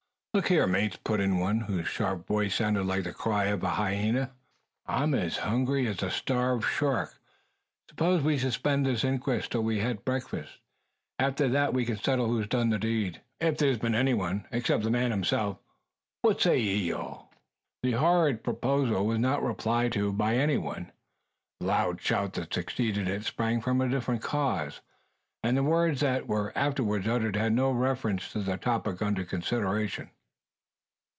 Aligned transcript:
"Look 0.33 0.47
here, 0.47 0.65
mates!" 0.65 0.95
put 1.03 1.19
in 1.19 1.39
one, 1.39 1.59
whose 1.59 1.89
sharp 1.89 2.25
voice 2.25 2.55
sounded 2.55 2.85
like 2.85 3.03
the 3.03 3.11
cry 3.11 3.47
of 3.47 3.63
a 3.63 3.69
hyena, 3.71 4.31
"I'm 4.85 5.11
hungry 5.11 5.85
as 5.87 6.01
a 6.03 6.09
starved 6.09 6.63
shark. 6.63 7.19
Suppose 7.89 8.21
we 8.23 8.37
suspend 8.37 8.85
this 8.85 9.03
inquest, 9.03 9.51
till 9.51 9.63
we've 9.63 9.81
had 9.81 10.05
breakfast. 10.05 10.59
After 11.19 11.49
that 11.49 11.73
we 11.73 11.83
can 11.83 11.97
settle 11.97 12.27
who's 12.27 12.47
done 12.47 12.69
the 12.69 12.79
deed, 12.79 13.21
if 13.41 13.57
there's 13.57 13.77
been 13.77 13.93
anyone, 13.93 14.47
except 14.53 14.83
the 14.83 14.89
man 14.89 15.11
himself. 15.11 15.57
What 16.21 16.39
say 16.39 16.57
ye 16.59 16.93
all?" 16.93 17.33
The 17.83 17.91
horrid 17.91 18.41
proposal 18.41 19.05
was 19.05 19.19
not 19.19 19.43
replied 19.43 19.91
to 19.91 20.13
by 20.13 20.37
anyone. 20.37 20.93
The 21.59 21.65
loud 21.67 21.99
shout 22.01 22.31
that 22.35 22.53
succeeded 22.53 23.09
it 23.09 23.25
sprang 23.25 23.59
from 23.59 23.81
a 23.81 23.89
different 23.89 24.21
cause; 24.21 24.79
and 25.43 25.57
the 25.57 25.61
words 25.61 25.99
that 25.99 26.25
were 26.25 26.57
afterwards 26.57 27.05
uttered 27.05 27.35
had 27.35 27.51
no 27.51 27.71
reference 27.73 28.31
to 28.31 28.39
the 28.39 28.55
topic 28.55 29.01
under 29.01 29.25
consideration. 29.25 30.09